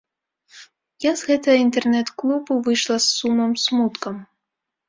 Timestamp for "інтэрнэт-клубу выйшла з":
1.65-3.15